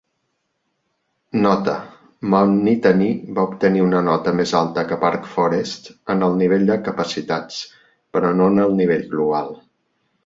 Nota: 1.41 1.73
Mount 2.33 2.55
Nittany 2.67 3.03
va 3.39 3.43
obtenir 3.49 3.83
una 3.89 4.01
nota 4.07 4.33
més 4.39 4.55
alta 4.61 4.87
que 4.93 4.99
Park 5.05 5.29
Forest 5.35 5.93
en 6.15 6.27
el 6.29 6.41
nivell 6.41 6.67
de 6.71 6.79
capacitats 6.89 7.61
però 8.17 8.33
no 8.41 8.51
en 8.55 8.65
el 8.69 8.77
nivell 8.81 9.07
global. 9.17 9.55